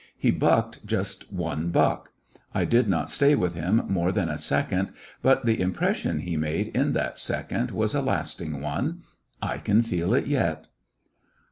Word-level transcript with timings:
He 0.17 0.31
backed 0.31 0.83
just 0.83 1.31
one 1.31 1.69
buck. 1.69 2.11
I 2.55 2.65
did 2.65 2.87
not 2.87 3.07
stay 3.07 3.35
with 3.35 3.53
him 3.53 3.83
more 3.87 4.11
than 4.11 4.29
a 4.29 4.39
second, 4.39 4.91
but 5.21 5.45
the 5.45 5.61
impression 5.61 6.21
he 6.21 6.35
made 6.37 6.69
in 6.69 6.93
that 6.93 7.19
second 7.19 7.69
was 7.69 7.93
a 7.93 8.01
lasting 8.01 8.61
one. 8.61 9.03
I 9.43 9.59
can 9.59 9.83
feel 9.83 10.15
it 10.15 10.25
yet. 10.25 10.65